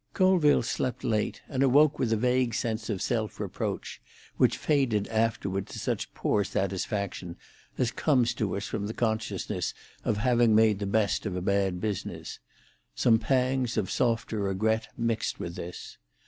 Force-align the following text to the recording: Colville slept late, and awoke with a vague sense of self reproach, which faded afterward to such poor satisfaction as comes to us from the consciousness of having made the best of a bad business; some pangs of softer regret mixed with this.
Colville 0.15 0.63
slept 0.63 1.03
late, 1.03 1.43
and 1.47 1.61
awoke 1.61 1.99
with 1.99 2.11
a 2.11 2.17
vague 2.17 2.55
sense 2.55 2.89
of 2.89 3.03
self 3.03 3.39
reproach, 3.39 4.01
which 4.37 4.57
faded 4.57 5.07
afterward 5.09 5.67
to 5.67 5.77
such 5.77 6.11
poor 6.15 6.43
satisfaction 6.43 7.35
as 7.77 7.91
comes 7.91 8.33
to 8.33 8.57
us 8.57 8.65
from 8.65 8.87
the 8.87 8.95
consciousness 8.95 9.75
of 10.03 10.17
having 10.17 10.55
made 10.55 10.79
the 10.79 10.87
best 10.87 11.27
of 11.27 11.35
a 11.35 11.39
bad 11.43 11.79
business; 11.79 12.39
some 12.95 13.19
pangs 13.19 13.77
of 13.77 13.91
softer 13.91 14.39
regret 14.39 14.87
mixed 14.97 15.39
with 15.39 15.53
this. 15.53 15.99